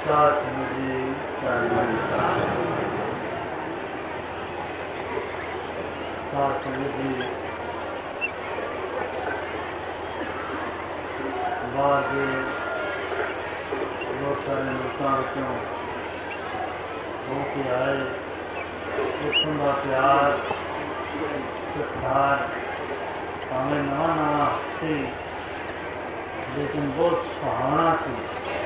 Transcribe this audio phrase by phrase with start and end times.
[0.00, 1.68] ਸਾਧ ਜੀ ਚਾਲੀ
[6.30, 7.10] ਸਾਧ ਜੀ
[11.74, 12.24] ਬਾਹਰ ਦੇ
[14.14, 15.54] ਬਹੁਤ ਸਾਰੇ ਲੋਕਾਂ ਵਿੱਚੋਂ
[17.28, 18.00] ਹੋ ਕੇ ਆਏ
[19.26, 20.38] ਇੱਥੋਂ ਦਾ ਪਿਆਰ
[21.70, 22.48] ਸਤਿਕਾਰ
[23.50, 24.94] ਭਾਵੇਂ ਨਵਾਂ ਨਵਾਂ ਸੀ
[26.56, 28.59] ਲੇਕਿਨ ਬਹੁਤ ਸੁਹਾਵਣਾ ਸੀ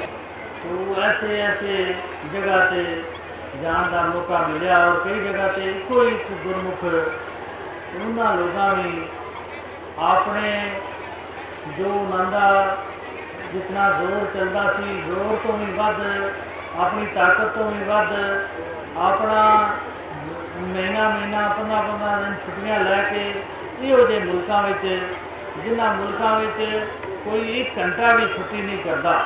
[0.65, 1.95] ਤੋ ਐਸੇ ਐਸੇ
[2.33, 2.85] ਜਗ੍ਹਾ ਤੇ
[3.63, 9.03] ਜਾਣ ਦਾ ਮੌਕਾ ਮਿਲਿਆ ਔਰ ਕਈ ਜਗ੍ਹਾ ਤੇ ਇੱਕੋ ਇੱਕ ਗੁਰਮੁਖ ਉਹਨਾਂ ਲੋਕਾਂ ਵੀ
[9.99, 10.71] ਆਪਣੇ
[11.79, 12.77] ਜੋ ਨੰਦਾ
[13.53, 16.01] ਜਿਤਨਾ ਜ਼ੋਰ ਚੱਲਦਾ ਸੀ, ਜ਼ੋਰ ਤੋਂ ਵੀ ਵੱਧ,
[16.77, 18.13] ਆਪਣੀ ਤਾਕਤ ਤੋਂ ਵੀ ਵੱਧ,
[18.97, 19.71] ਆਪਣਾ
[20.57, 23.23] ਮਹੀਨਾ ਮਹੀਨਾ, ਪੰਦਰਾਂ ਪੰਦਰਾਂ ਦਿਨ ਛੁੱਟੀਆਂ ਲੈ ਕੇ
[23.83, 24.87] ਇਹੋ ਜਿਹੇ ਮੁਲਕਾਂ ਵਿੱਚ,
[25.65, 26.87] ਜਿਨ੍ਹਾਂ ਮੁਲਕਾਂ ਵਿੱਚ
[27.25, 29.25] ਕੋਈ ਇੱਕ ਘੰਟਾ ਵੀ ਛੁੱਟੀ ਨਹੀਂ ਕਰਦਾ।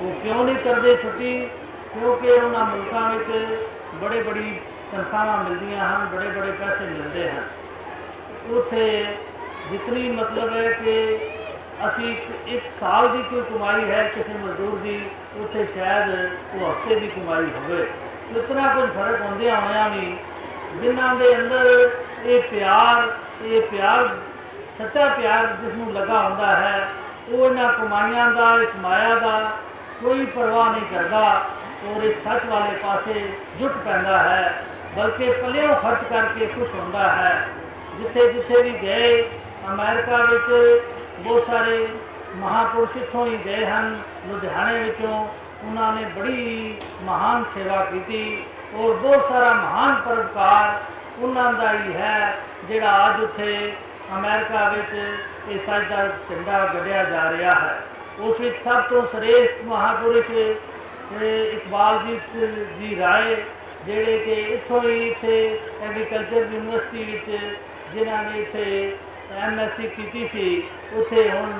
[0.00, 1.50] ਉਹ ਕਿਉਂ ਨਹੀਂ ਕਰਦੇ ਛੁੱਟੀ?
[1.94, 3.58] ਕਿਉਂਕਿ ਉਹਨਾਂ ਮੁਲਕਾਂ ਵਿੱਚ
[3.94, 4.60] ਬੜੇ ਬੜੀ
[4.92, 7.44] ਤਨਖਾਹਾਂ ਮਿਲਦੀਆਂ ਹਨ, ਬੜੇ ਬੜੇ ਪੈਸੇ ਮਿਲਦੇ ਹਨ।
[8.50, 9.06] ਉੱਥੇ
[9.70, 11.18] ਜਿਤਨੀ ਮਤਲਬ ਹੈ ਕਿ
[11.86, 17.00] ਅਸੀਂ ਇੱਕ- ਇੱਕ ਸਾਲ ਦੀ ਕੋਈ ਕਮਾਈ ਹੈ ਕਿਸੇ ਮਜ਼ਦੂਰ ਦੀ, ਉੱਥੇ ਸ਼ਾਇਦ ਉਹ ਹਫ਼ਤੇ
[17.00, 17.86] ਦੀ ਕਮਾਈ ਹੋਵੇ।
[18.36, 20.16] ਇਤਨਾ ਕੁਝ ਫ਼ਰਕ ਹੁੰਦਿਆਂ ਹੋਇਆਂ ਵੀ
[20.76, 21.90] ਜਿਨ੍ਹਾਂ ਦੇ ਅੰਦਰ
[22.24, 24.16] ਇਹ ਪਿਆਰ ਇਹ ਪਿਆਰ,
[24.78, 26.88] ਸੱਚਾ ਪਿਆਰ ਜਿਸ ਨੂੰ ਲੱਗਾ ਹੁੰਦਾ ਹੈ,
[27.28, 29.50] ਉਹ ਇਹਨਾਂ ਕਮਾਈਆਂ ਦਾ, ਇਸ ਮਾਇਆ ਦਾ
[30.02, 31.20] ਕੋਈ ਪਰਵਾਹ ਨਹੀਂ ਕਰਦਾ।
[31.86, 33.12] ਔਰ ਇਸ ਸੱਚ ਵਾਲੇ ਪਾਸੇ
[33.58, 34.62] ਜੁਟ ਪੈਂਦਾ ਹੈ,
[34.96, 37.48] ਬਲਕਿ ਪੱਲਿਓਂ ਖਰਚ ਕਰਕੇ ਖੁਸ਼ ਹੁੰਦਾ ਹੈ।
[37.98, 39.22] ਜਿੱਥੇ ਜਿੱਥੇ ਵੀ ਗਏ,
[39.68, 40.82] ਅਮਰੀਕਾ ਵਿੱਚ
[41.18, 41.86] ਬਹੁਤ ਸਾਰੇ
[42.36, 45.26] ਮਹਾਪੁਰਸ਼ ਇੱਥੋਂ ਹੀ ਗਏ ਹਨ। ਲੁਧਿਆਣੇ ਵਿੱਚੋਂ
[45.64, 50.78] ਉਹਨਾਂ ਨੇ ਬੜੀ ਮਹਾਨ ਸੇਵਾ ਕੀਤੀ ਔਰ ਬਹੁਤ ਸਾਰਾ ਮਹਾਨ ਪਰਉਪਕਾਰ
[51.18, 52.36] ਉਹਨਾਂ ਦਾ ਹੀ ਹੈ,
[52.68, 53.72] ਜਿਹੜਾ ਅੱਜ ਉੱਥੇ
[54.14, 54.94] ਅਮਰੀਕਾ ਵਿੱਚ
[55.48, 57.82] ਇਹ ਸੱਚ ਦਾ ਝੰਡਾ ਗੱਡਿਆ ਜਾ ਰਿਹਾ ਹੈ।
[58.20, 62.18] ਉਸ ਵਿੱਚ ਸਭ ਤੋਂ ਸ੍ਰੇਸ਼ਟ ਮਹਾਪੁਰਸ਼ ਇਹ ਇਕਬਾਲ ਜੀ
[62.78, 63.36] ਜੀ ਰਾਏ
[63.86, 67.46] ਜਿਹੜੇ ਕਿ ਇੱਥੋਂ ਹੀ ਇੱਥੇ ਐਗਰੀਕਲਚਰ ਯੂਨੀਵਰਸਿਟੀ ਵਿੱਚ
[67.94, 68.96] ਜਿਨ੍ਹਾਂ ਨੇ ਇੱਥੇ
[69.36, 70.62] ਐਮਐਸਸੀ ਕੀਤੀ ਸੀ
[70.92, 71.52] ਉੱਥੇ ਹੁਣ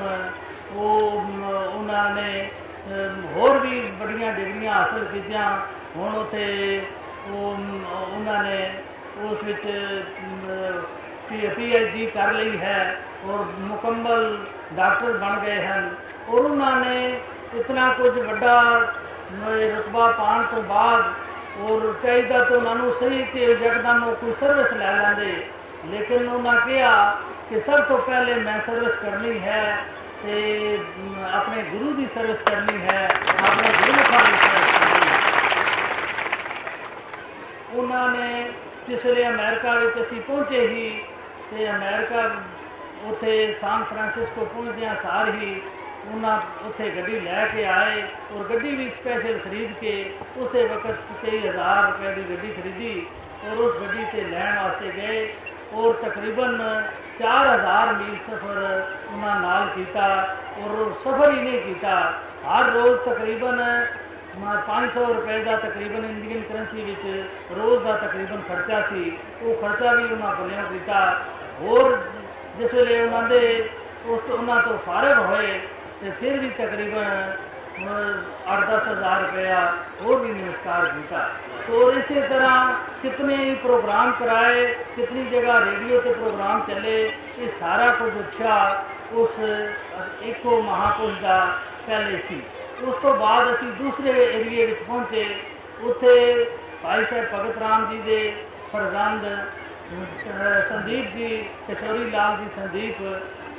[0.76, 2.50] ਉਹ ਮ, ਉਹਨਾਂ ਨੇ
[2.88, 5.60] ਅਮ, ਹੋਰ ਵੀ ਬੜੀਆਂ ਡਿਗਰੀਆਂ ਹਾਸਲ ਕੀਤੀਆਂ।
[5.96, 6.82] ਹੁਣ ਉੱਥੇ
[7.30, 7.84] ਉਹ ਮ,
[8.16, 8.70] ਉਹਨਾਂ ਨੇ
[9.22, 9.66] ਉਸ ਵਿੱਚ
[11.56, 14.46] ਪੀਐਚਡੀ ਕਰ ਲਈ ਹੈ ਔਰ ਮੁਕੰਮਲ
[14.76, 17.20] ਡਾਕਟਰ ਬਣ ਗਏ ਹਨ। ਔਰ ਉਹਨਾਂ ਨੇ
[17.54, 18.60] ਇਤਨਾ ਕੁਝ ਵੱਡਾ
[19.30, 19.44] ਅਮ,
[19.76, 21.12] ਰੁਤਬਾ ਪਾਉਣ ਤੋਂ ਬਾਅਦ
[21.60, 25.36] ਔਰ ਚਾਹੀਦਾ ਤਾਂ ਉਹਨਾਂ ਨੂੰ ਸਹੀ ਕਿ ਜਗਦਮ ਉਹ ਕੋਈ ਸਰਵਿਸ ਲੈ ਲੈਂਦੇ।
[25.86, 27.20] ਲੇਕਿਨ ਉਹਨਾਂ ਕਿਹਾ
[27.50, 29.78] ਕਿ ਸਭ ਤੋਂ ਪਹਿਲੇ ਮੈਂ ਸਰਵਿਸ ਕਰਨੀ ਹੈ
[30.22, 33.08] ਤੇ ਅਮ, ਆਪਣੇ ਗੁਰੂ ਦੀ ਸਰਵਿਸ ਕਰਨੀ ਹੈ
[33.44, 35.22] ਆਪਣੇ ਗੁਰਮੁਖਾਂ ਦੀ ਸਰਵਿਸ ਕਰਨੀ ਹੈ।
[37.74, 38.50] ਉਹਨਾਂ ਨੇ
[38.88, 41.04] ਜਿਸ ਵੇਲੇ ਅਮਰੀਕਾ ਵਿੱਚ ਅਸੀਂ ਪਹੁੰਚੇ ਹੀ
[41.50, 42.30] ਤੇ ਅਮਰੀਕਾ
[43.04, 45.60] ਉੱਥੇ ਸਾਨ ਫਰਾਂਸਿਸਕੋ ਪਹੁੰਚਦਿਆਂ ਸਾਰ ਹੀ
[46.12, 49.94] ਉਹਨਾਂ ਉੱਥੇ ਗੱਡੀ ਲੈ ਕੇ ਆਏ ਔਰ ਗੱਡੀ ਵੀ ਸਪੈਸ਼ਲ ਖਰੀਦ ਕੇ
[50.38, 53.06] ਉਸੇ ਵਕਤ ਕਈ ਹਜ਼ਾਰ ਰੁਪਏ ਦੀ ਗੱਡੀ ਖਰੀਦੀ
[53.44, 55.28] ਔਰ ਉਸ ਗੱਡੀ ਤੇ ਲੈਣ ਵਾਸਤੇ ਗਏ
[55.74, 56.62] ਔਰ ਤਕਰੀਬਨ
[57.18, 58.58] 4000 ਮੀਲ ਸਫ਼ਰ
[59.12, 60.06] ਉਹਨਾਂ ਨਾਲ ਕੀਤਾ
[60.58, 61.94] ਔਰ ਉਹ ਸਫ਼ਰ ਹੀ ਨਹੀਂ ਕੀਤਾ।
[62.46, 63.62] ਹਰ ਰੋਜ਼ ਤਕਰੀਬਨ
[64.38, 67.04] ਮਾ 500 ਰੁਪਏ ਦਾ ਤਕਰੀਬਨ ਇੰਡੀਅਨ ਕਰੰਸੀ ਵਿੱਚ
[67.56, 71.00] ਰੋਜ਼ ਦਾ ਤਕਰੀਬਨ ਖਰਚਾ ਸੀ, ਉਹ ਖਰਚਾ ਵੀ ਉਹਨਾਂ ਬਲਿਆਂ ਕੀਤਾ।
[71.60, 71.96] ਹੋਰ
[72.58, 73.68] ਜਿਸ ਵੇਲੇ ਉਹਨਾਂ ਦੇ
[74.06, 75.60] ਉਸ ਤੋਂ ਉਹਨਾਂ ਤੋਂ ਫਾਰਗ ਹੋਏ
[76.00, 79.60] तो फिर भी तकरीबन अठ दस हज़ार रुपया
[80.00, 81.20] वो भी नमस्कार किया।
[81.66, 82.52] तो इसी तरह
[83.02, 84.64] कितने ही प्रोग्राम कराए,
[84.96, 86.98] कितनी जगह रेडियो के प्रोग्राम चले,
[87.38, 88.56] ये सारा कुछ अच्छा
[89.14, 91.38] उस एक महापुरुष का
[91.86, 92.38] पहले सी।
[92.84, 95.24] उस तो बाद असी दूसरे एरिए पहुँचे,
[95.84, 96.16] उत्थे
[96.84, 98.20] भाई साहब भगत राम जी के
[98.70, 99.22] प्रबंध
[100.68, 101.28] संदीप जी,
[101.66, 102.98] किशोरी लाल जी, संदीप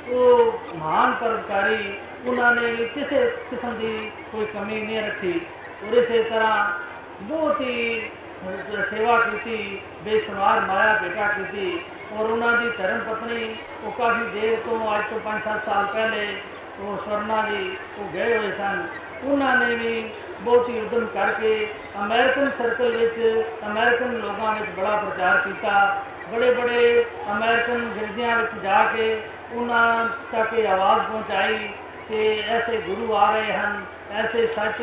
[0.08, 1.94] ਉਹ ਮਹਾਨ ਪਰਉਪਕਾਰੀ
[2.26, 5.40] ਉਹਨਾਂ ਨੇ ਵੀ ਕਿਸੇ ਕਿਸਮ ਦੀ ਕੋਈ ਕਮੀ ਨਹੀਂ ਰੱਖੀ।
[5.88, 6.72] ਔਰ ਇਸੇ ਤਰ੍ਹਾਂ
[7.20, 11.80] ਬਹੁਤ ਹੀ ਅਹ, ਸੇਵਾ ਕੀਤੀ ਬੇਸ਼ੁਮਾਰ ਮਾਇਆ ਬੇਟਾ ਕੀਤੀ।
[12.12, 16.36] ਔਰ ਉਹਨਾਂ ਦੀ ਧਰਮ ਪਤਨੀ ਉਹ ਕਾਫੀ ਦੇਰ ਤੋਂ ਅੱਜ ਤੋਂ 5-7 ਸਾਲ ਪਹਿਲੇ
[16.80, 18.86] ਉਹ ਸਵਰਨਾ ਜੀ ਉਹ ਗਏ ਹੋਏ ਸਨ।
[19.24, 25.36] ਉਹਨਾਂ ਨੇ ਵੀ ਬਹੁਤ ਹੀ ਉਦਮ ਕਰਕੇ ਅਮਰੀਕਨ ਸਰਕਲ ਵਿੱਚ ਅਮਰੀਕਨ ਲੋਕਾਂ ਵਿੱਚ ਬੜਾ ਪ੍ਰਚਾਰ
[25.36, 26.02] ਕੀਤਾ।
[26.32, 29.20] ਬੜੇ ਬੜੇ ਅਮਰੀਕਨ ਗਿਰਜਿਆਂ ਵਿੱਚ ਜਾ ਕੇ
[29.52, 31.68] ਉਹਨਾਂ ਤੱਕ ਇਹ ਆਵਾਜ਼ ਪਹੁੰਚਾਈ
[32.08, 34.80] ਕਿ ਐਸੇ ਗੁਰੂ ਆ ਰਹੇ ਹਨ ਐਸੇ ਸੱਚ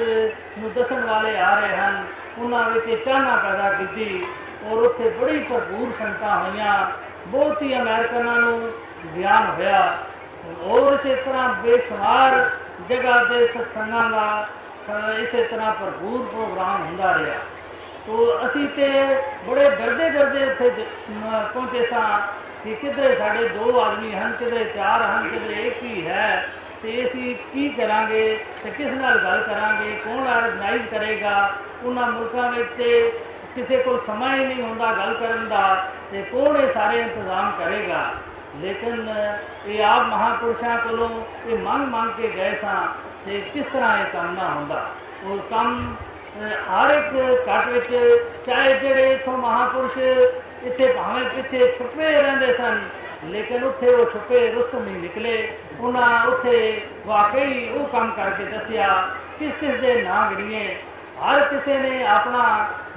[0.59, 2.03] ਨੂੰ ਦੱਸਣ ਵਾਲੇ ਆ ਰਹੇ ਹਨ।
[2.37, 4.27] ਉਹਨਾਂ ਵਿੱਚ ਇਹ ਚਾਹਨਾ ਪੈਦਾ ਕੀਤੀ
[4.65, 6.91] ਔਰ ਉੱਥੇ ਬੜੀ ਭਰਪੂਰ ਸੰਗਤਾਂ ਹੋਈਆਂ।
[7.27, 8.71] ਬਹੁਤ ਹੀ ਅਮਰੀਕਨਾਂ ਨੂੰ
[9.15, 9.97] ਗਿਆਨ ਹੋਇਆ।
[10.63, 12.49] ਔਰ ਇਸੇ ਤਰ੍ਹਾਂ ਬੇਸ਼ੁਮਾਰ
[12.89, 14.47] ਜਗ੍ਹਾ ਦੇ ਸਤਸੰਗਾਂ ਦਾ
[14.89, 17.35] ਅ, ਇਸੇ ਤਰ੍ਹਾਂ ਭਰਪੂਰ ਪ੍ਰੋਗਰਾਮ ਹੁੰਦਾ ਰਿਹਾ।
[18.07, 19.17] ਤੋ ਅਸੀਂ ਤੇ
[19.47, 22.19] ਬੜੇ ਡਰਦੇ ਡਰਦੇ ਉੱਥੇ ਜ- ਮ- ਪਹੁੰਚੇ ਸਾਂ।
[22.63, 26.47] ਕਿ ਕਿਧਰੇ ਸਾਡੇ ਦੋ ਆਦਮੀ ਹਨ, ਕਿਧਰੇ ਚਾਰ ਹਨ, ਕਿਧਰੇ ਇੱਕ ਹੀ ਹੈ,
[26.83, 32.81] ਤੇ ਅਸੀਂ ਕੀ ਕਰਾਂਗੇ ਤੇ ਕਿਸ ਨਾਲ ਗੱਲ ਕਰਾਂਗੇ, ਕੌਣ ਆਰਗੇਨਾਈਜ਼ ਕਰੇਗਾ, ਉਹਨਾਂ ਮੁਲਕਾਂ ਵਿੱਚ
[33.55, 38.13] ਕਿਸੇ ਕੋਲ ਸਮਾਂ ਹੀ ਨਹੀਂ ਹੁੰਦਾ ਗੱਲ ਕਰਨ ਦਾ, ਤੇ ਕੌਣ ਇਹ ਸਾਰੇ ਇੰਤਜ਼ਾਮ ਕਰੇਗਾ?
[38.61, 39.13] ਲੇਕਿਨ
[39.67, 41.09] ਇਹ ਆਪ ਮਹਾਪੁਰਸ਼ਾਂ ਕੋਲੋਂ
[41.47, 42.87] ਇਹ ਮੰਗ ਮੰਗ ਕੇ ਗਏ ਸਾਂ,
[43.25, 44.89] ਤੇ ਕਿਸ ਤਰ੍ਹਾਂ ਇਹ ਕੰਮ ਨਾ ਹੁੰਦਾ?
[45.23, 45.95] ਉਹ ਕੰਮ
[46.39, 49.97] ਹਰ ਇੱਕ ਘਟ ਵਿੱਚ, ਚਾਹੇ ਜਿਹੜੇ ਇਥੋਂ ਮਹਾਪੁਰਸ਼
[50.65, 52.81] ਇੱਥੇ ਭਾਵੇਂ ਕਿੱਥੇ ਛੁਪੇ ਰਹਿੰਦੇ ਸਨ,
[53.23, 55.35] ਲੇਕਿਨ ਉੱਥੇ ਉਹ ਛੁਪੇ ਰੁਸਤਮ ਹੀ ਨਿਕਲੇ।
[55.79, 58.87] ਉਹਨਾਂ ਉੱਥੇ ਵਾਕਈ ਉਹ ਕੰਮ ਕਰਕੇ ਦੱਸਿਆ,
[59.39, 60.75] ਕਿਸ ਕਿਸ ਦੇ ਨਾਂ ਗੜੀਏ
[61.19, 62.43] ਹਰ ਕਿਸੇ ਨੇ ਆਪਣਾ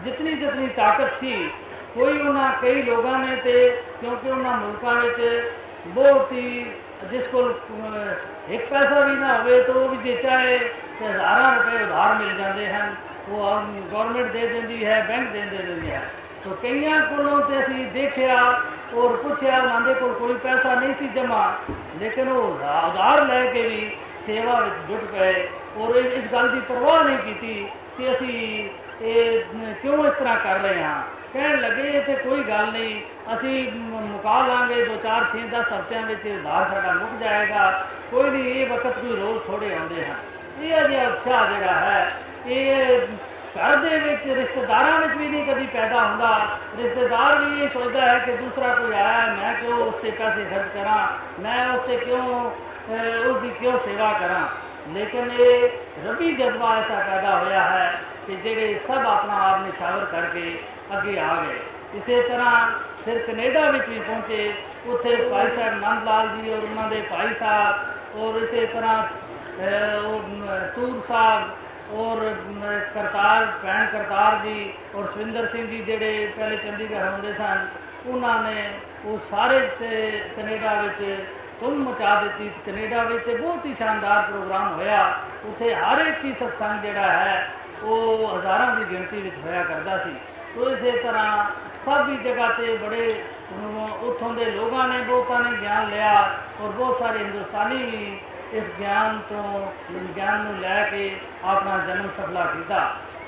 [0.05, 1.51] ਜਿਤਨੀ ਜਿਤਨੀ ਤਾਕਤ ਸੀ,
[1.95, 5.51] ਕੋਈ ਉਹਨਾਂ ਕਈ ਲੋਕਾਂ ਨੇ ਤੇ, ਕਿਉਂਕਿ ਉਹਨਾਂ ਮੁਲਕਾਂ ਵਿੱਚ
[5.87, 6.67] ਬਹੁਤ ਹੀ
[7.11, 7.55] ਜਿਸ ਕੋਲ
[8.49, 10.59] ਇੱਕ ਪੈਸਾ ਵੀ ਨਾ ਹੋਵੇ ਤਾਂ ਉਹ ਵੀ ਦੇ ਚਾਹੇ,
[11.01, 12.95] ਤੇ ਹਜ਼ਾਰਾਂ ਰੁਪਏ ਉਧਾਰ ਮਿਲ ਜਾਂਦੇ ਹਨ।
[13.29, 13.61] ਉਹ
[13.93, 16.03] ਗਵਰਨਮੈਂਟ ਦੇ ਦਿੰਦੀ ਹੈ ਬੈਂਕ ਦੇ ਦਿੰਦੀ ਹੈ।
[16.47, 18.35] ਤੋ ਕਈਆਂ ਕੋਲੋਂ ਤੇ ਅਸੀਂ ਦੇਖਿਆ
[18.95, 21.55] ਔਰ ਪੁੱਛਿਆ, ਉਹਨਾਂ ਦੇ ਕੋਲ ਕੋਈ ਪੈਸਾ ਨਹੀਂ ਸੀ ਜਮਾ
[22.01, 23.91] ਲੇਕਿਨ ਉਹ ਉਧਾਰ ਲੈ ਕੇ ਵੀ
[24.27, 25.49] ਸੇਵਾ ਵਿੱਚ ਜੁਟ ਪਏ
[25.79, 27.67] ਔਰ ਇਸ ਗੱਲ ਦੀ ਪਰਵਾਹ ਨਹੀਂ ਕੀਤੀ
[27.99, 28.69] ਕਿ ਅਸੀਂ
[29.03, 29.43] ਇਹ,
[29.83, 31.03] ਕਿਉਂ ਇਸ ਤਰ੍ਹਾਂ ਕਰ ਰਹੇ ਹਾਂ।
[31.33, 33.01] ਕਹਿਣ ਲੱਗੇ ਤੇ ਕੋਈ ਗੱਲ ਨਹੀਂ,
[33.35, 38.55] ਅਸੀਂ ਮੁਕਾ ਲਾਂਗੇ, ਦੋ ਚਾਰ ਛੇ ਦਸ ਹਫ਼ਤਿਆਂ ਵਿੱਚ ਉਧਾਰ ਸਾਡਾ ਮੁੱਕ ਜਾਏਗਾ। ਕੋਈ ਨਹੀਂ,
[38.55, 42.13] ਇਹ ਵਕਤ ਕੋਈ ਰੋਜ਼ ਥੋੜੇ ਆਉਂਦੇ ਹਨ। ਇਹ ਅਜਿਹਾ ਉਤਸ਼ਾਹ ਜਿਹੜਾ ਹੈ,
[42.47, 42.99] ਇਹ
[43.57, 46.31] ਘਰ ਦੇ ਵਿੱਚ ਰਿਸ਼ਤੇਦਾਰਾਂ ਵਿੱਚ ਵੀ ਨਹੀਂ ਕਦੀ ਪੈਦਾ ਹੁੰਦਾ
[46.79, 50.69] ਰਿਸ਼ਤੇਦਾਰ ਵੀ ਇਹ ਸੋਚਦਾ ਹੈ ਕਿ ਦੂਸਰਾ ਕੋਈ ਆਇਆ ਮੈਂ ਕਿਉਂ ਉਸ ਤੇ ਪੈਸੇ ਖਰਚ
[50.75, 51.07] ਕਰਾਂ
[51.41, 52.51] ਮੈਂ ਉਸ ਤੇ ਕਿਉਂ
[53.27, 54.47] ਉਸ ਦੀ ਕਿਉਂ ਸੇਵਾ ਕਰਾਂ
[54.95, 55.69] ਲੇਕਿਨ ਇਹ
[56.07, 57.91] ਰੱਬੀ ਜਜ਼ਬਾ ਐਸਾ ਪੈਦਾ ਹੋਇਆ ਹੈ
[58.27, 60.59] ਕਿ ਜਿਹੜੇ ਸਭ ਆਪਣਾ ਆਪ ਨਿਛਾਵਰ ਕਰਕੇ
[60.97, 61.59] ਅੱਗੇ ਆ ਗਏ
[61.95, 62.55] ਇਸੇ ਤਰ੍ਹਾਂ
[63.05, 64.53] ਫਿਰ ਕੈਨੇਡਾ ਵਿੱਚ ਵੀ ਪਹੁੰਚੇ
[64.87, 69.03] ਉੱਥੇ ਭਾਈ ਸਾਹਿਬ ਨੰਦ ਲਾਲ ਜੀ ਔਰ ਉਹਨਾਂ ਦੇ ਭਾਈ ਸਾਹਿਬ ਔਰ ਇਸੇ ਤਰ੍ਹਾਂ
[70.75, 72.35] ਤੂਰ ਸਾਹਿਬ ਔਰ
[72.95, 77.67] ਕਰਤਾਰ, ਭੈਣ ਕਰਤਾਰ ਜੀ ਔਰ ਸਵਿੰਦਰ ਸਿੰਘ ਜੀ ਜਿਹੜੇ ਪਹਿਲੇ ਚੰਡੀਗੜ੍ਹ ਹੁੰਦੇ ਸਨ,
[78.07, 78.71] ਉਹਨਾਂ ਨੇ
[79.05, 79.61] ਉਹ ਸਾਰੇ
[80.37, 81.21] ਕੈਨੇਡਾ ਵਿੱਚ
[81.61, 85.03] ਤੁਮ ਮਚਾ ਦਿੱਤੀ। ਕੈਨੇਡਾ ਵਿੱਚ ਬਹੁਤ ਹੀ ਸ਼ਾਨਦਾਰ ਪ੍ਰੋਗਰਾਮ ਹੋਇਆ।
[85.45, 87.49] ਉੱਥੇ ਹਰ ਇੱਕ ਹੀ ਸਤਸੰਗ ਜਿਹੜਾ ਹੈ,
[87.83, 90.15] ਉਹ ਹਜ਼ਾਰਾਂ ਦੀ ਗਿਣਤੀ ਵਿੱਚ ਹੋਇਆ ਕਰਦਾ ਸੀ।
[90.55, 91.45] ਤੋ ਇਸੇ ਤਰ੍ਹਾਂ
[91.87, 93.23] ਸਭ ਦੀ ਜਗ੍ਹਾ ਤੇ ਬੜੇ
[94.03, 96.13] ਉੱਥੋਂ ਦੇ ਲੋਕਾਂ ਨੇ ਬਹੁਤਾਂ ਨੇ ਗਿਆਨ ਲਿਆ
[96.61, 98.19] ਔਰ ਬਹੁਤ ਸਾਰੇ ਹਿੰਦੁਸਤਾਨੀ ਵੀ
[98.53, 99.43] ਇਸ ਗਿਆਨ ਤੋਂ
[100.17, 101.11] ਗਿਆਨ ਨੂੰ ਲੈ ਕੇ
[101.45, 102.81] ਆਪਣਾ ਜਨਮ ਸਫਲਾ ਕੀਤਾ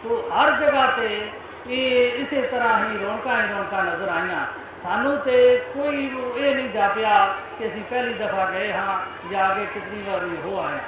[0.03, 1.21] ਤੋ ਹਰ ਜਗ੍ਹਾ ਤੇ
[1.69, 4.47] ਇਹ ਇਸੇ ਤਰ੍ਹਾਂ ਹੀ ਰੌਣਕਾਂ ਹੀ ਰੌਣਕਾਂ ਨਜ਼ਰ ਆਈਆਂ
[4.83, 6.05] ਸਾਨੂੰ ਤੇ ਕੋਈ
[6.37, 8.99] ਇਹ ਨਹੀਂ ਜਾਪਿਆ ਕਿ ਅਸੀਂ ਪਹਿਲੀ ਦਫਾ ਗਏ ਹਾਂ
[9.33, 10.79] ਜਾਂ ਅੱਗੇ ਕਿੰਨੀ ਵਾਰ ਹੋ ਆਏ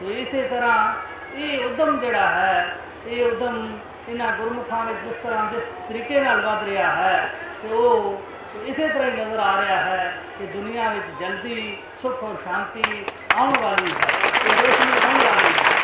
[0.00, 0.92] ਤੋ ਇਸੇ ਤਰ੍ਹਾਂ
[1.36, 3.78] ਇਹ ਉਦਮ ਜਿਹੜਾ ਹੈ ਇਹ ਉਦਮ
[4.08, 7.28] ਇਹਨਾਂ ਗੁਰਮੁਖਾਂ ਵਿੱਚ ਜਿਸ ਤਰ੍ਹਾਂ ਜਿਸ ਤਰੀਕੇ ਨਾਲ ਵਧ ਰਿਹਾ ਹੈ
[7.62, 8.20] ਤੇ ਉਹ
[8.64, 13.04] ਇਸੇ ਤਰ੍ਹਾਂ ਹੀ ਨਜ਼ਰ ਆ ਰਿਹਾ ਹੈ ਕਿ ਦੁਨੀਆ ਵਿੱਚ ਜਲਦੀ ਸੁਖ ਔਰ ਸ਼ਾਂਤੀ
[13.36, 15.74] ਆਉਣ ਵਾਲੀ ਹੈ, ਤੇ ਰੋਸ਼ਨੀ ਆਉਣ ਵਾਲੀ ਹੈ।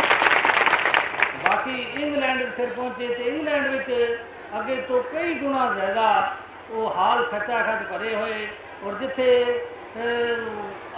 [1.44, 4.18] ਬਾਕੀ ਇੰਗਲੈਂਡ ਫਿਰ ਪਹੁੰਚੇ ਤੇ ਇੰਗਲੈਂਡ ਵਿੱਚ
[4.58, 6.36] ਅੱਗੇ ਤੋਂ ਕਈ ਗੁਣਾ ਜ਼ਿਆਦਾ
[6.70, 8.46] ਉਹ ਹਾਲ ਖੱਚਾ ਖੱਚ ਭਰੇ ਹੋਏ
[8.84, 9.26] ਔਰ ਜਿੱਥੇ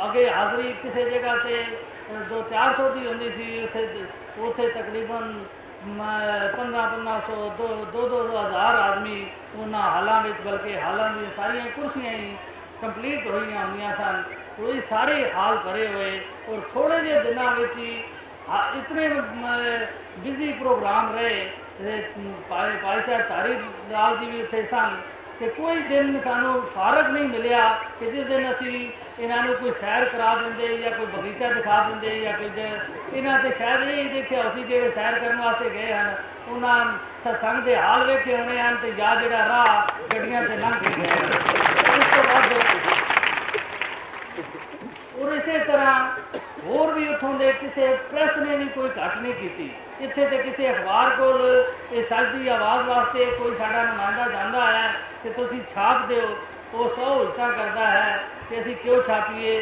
[0.05, 1.65] ਅੱਗੇ ਹਾਜ਼ਰੀ ਕਿਸੇ ਜਗ੍ਹਾ ਤੇ
[2.31, 4.05] ਦੋ 400 ਦੀ ਹੁੰਦੀ ਸੀ, ਉੱਥੇ
[4.38, 5.44] ਉੱਥੇ ਤਕਰੀਬਨ
[5.84, 12.12] 15 1500 ਦੋ ਦੋ ਦੋ ਹਜ਼ਾਰ ਆਦਮੀ ਉਹਨਾਂ ਹਾਲਾਂ ਵਿੱਚ, ਬਲਕਿ ਹਾਲਾਂ ਦੀਆਂ ਸਾਰੀਆਂ ਕੁਰਸੀਆਂ
[12.12, 12.36] ਹੀ
[12.81, 14.22] ਕੰਪਲੀਟ ਹੋਈਆਂ ਹੁੰਦੀਆਂ ਸਨ।
[14.56, 17.92] ਕੋਈ ਸਾਰੇ ਹਾਲ ਭਰੇ ਹੋਏ ਔਰ ਥੋੜੇ ਜਿਹੇ ਦਿਨਾਂ ਵਿੱਚ ਹੀ
[18.78, 19.08] ਇਤਨੇ
[20.19, 21.50] ਬਿਜ਼ੀ ਪ੍ਰੋਗਰਾਮ ਰਹੇ।
[22.48, 23.56] ਭਾਈ ਭਾਈ ਸਾਹਿਬ ਤਾਰੀ
[23.90, 24.96] ਲਾਲ ਜੀ ਵੀ ਉੱਥੇ ਸਨ।
[25.38, 27.62] ਕਿ ਕੋਈ ਦਿਨ ਸਾਨੂੰ ਫਾਰਗ ਨਹੀਂ ਮਿਲਿਆ
[28.00, 28.88] ਕਿ ਜਿਸ ਦਿਨ ਅਸੀਂ
[29.19, 33.50] ਇਹਨਾਂ ਨੂੰ ਕੋਈ ਸੈਰ ਕਰਾ ਦਿੰਦੇ ਜਾਂ ਕੋਈ ਬਗੀਚਾ ਦਿਖਾ ਦਿੰਦੇ ਜਾਂ ਕੁਝ ਇਹਨਾਂ ਤੇ
[33.58, 36.14] ਸ਼ਾਇਦ ਇਹ ਦੇਖਿਆ ਅਸੀਂ ਜਿਹੜੇ ਸੈਰ ਕਰਨ ਵਾਸਤੇ ਗਏ ਹਨ,
[36.48, 36.84] ਉਹਨਾਂ
[37.25, 41.05] ਸਤਸੰਗ ਦੇ ਹਾਲ ਵੇਖੇ ਹੋਣੇ ਹਨ ਤੇ ਜਾਂ ਜਿਹੜਾ ਰਾਹ ਗੱਡੀਆਂ ਤੇ ਲੰਘ ਕੇ ਗਏ
[41.05, 42.53] ਇਸ ਤੋਂ ਬਾਅਦ
[45.20, 45.98] ਔਰ ਇਸੇ ਤਰ੍ਹਾਂ
[46.64, 50.70] ਹੋਰ ਵੀ ਉੱਥੋਂ ਦੇ ਕਿਸੇ ਪ੍ਰੈਸ ਨੇ ਵੀ ਕੋਈ ਘਟ ਨਹੀਂ ਕੀਤੀ। ਇੱਥੇ ਤੇ ਕਿਸੇ
[50.70, 54.44] ਅਖਬਾਰ ਕੋਲ ਇਹ ਸੱਚ ਦੀ ਆਵਾਜ਼ ਵਾਸਤੇ ਕੋਈ ਸਾਡਾ ਨੁਮਾਇੰਦਾ ਜਾਂਦਾ ਹੈ
[55.24, 56.36] ਕਿ ਤੁਸੀਂ ਛਾਪ ਦਿਓ,
[56.74, 59.60] ਉਹ ਸਹੂਲਤਾਂ ਕਰਦਾ ਹੈ ਕਿ ਅਸੀਂ ਕਿਉਂ ਛਾਪੀਏ?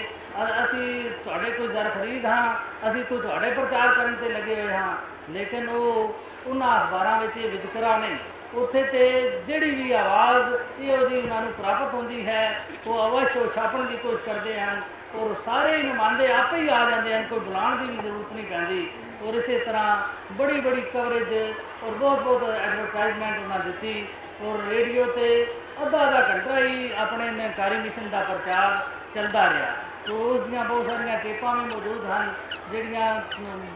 [0.64, 2.54] ਅਸੀਂ ਤੁਹਾਡੇ ਕੋਈ ਦਰ ਖਰੀਦ ਹਾਂ,
[2.90, 4.96] ਅਸੀਂ ਕੋਈ ਤੁਹਾਡੇ ਪ੍ਰਚਾਰ ਕਰਨ ਤੇ ਲੱਗੇ ਹੋਏ ਹਾਂ।
[5.30, 6.14] ਲੇਕਿਨ ਉਹ
[6.46, 8.16] ਉਹਨਾਂ ਅਖਬਾਰਾਂ ਵਿੱਚ ਇਹ ਵਿਤਕਰਾ ਨਹੀਂ।
[8.54, 9.02] ਉੱਥੇ ਤੇ
[9.46, 13.96] ਜਿਹੜੀ ਵੀ ਆਵਾਜ਼ ਇਹ ਉਹਦੀ ਉਹਨਾਂ ਨੂੰ ਪ੍ਰਾਪਤ ਹੁੰਦੀ ਹੈ, ਉਹ ਅਵਸ਼ ਉਹ ਛਾਪਣ ਦੀ
[13.96, 14.82] ਕੋਸ਼ਿਸ਼ ਕਰਦੇ ਹਨ।
[15.14, 18.90] ਔਰ ਸਾਰੇ ਨੁਮਾਇੰਦੇ ਆਪੇ ਹੀ ਆ ਜਾਂਦੇ ਹਨ, ਕੋਈ ਬੁਲਾਉਣ ਦੀ ਵੀ ਜ਼ਰੂਰਤ ਨਹੀਂ ਪੈਂਦੀ।
[19.22, 19.96] ਔਰ ਇਸੇ ਤਰ੍ਹਾਂ
[20.32, 21.54] ਬੜੀ ਬੜੀ ਕਵਰੇਜ
[21.84, 24.06] ਔਰ ਬਹੁਤ ਬਹੁਤ ਐਡਵਰਟਾਈਜ਼ਮੈਂਟ ਉਹਨਾਂ ਦਿੱਤੀ।
[24.42, 25.46] ਔਰ ਰੇਡੀਓ ਤੇ
[25.82, 28.78] ਅੱਧਾ ਅੱਧਾ ਘੰਟਾ ਹੀ ਆਪਣੇ ਨਿਰਕਾਰੀ ਮਿਸ਼ਨ ਦਾ ਪ੍ਰਚਾਰ
[29.14, 29.74] ਚੱਲਦਾ ਰਿਹਾ।
[30.06, 32.32] ਤੋ ਉਸ ਦੀਆਂ ਬਹੁਤ ਸਾਰੀਆਂ ਟੇਪਾਂ ਵੀ ਮੌਜੂਦ ਹਨ,
[32.72, 33.20] ਜਿਹੜੀਆਂ